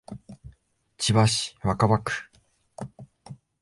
[0.97, 2.11] 千葉市若葉区